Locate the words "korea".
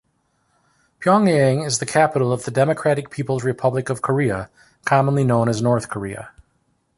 4.01-4.49, 5.89-6.31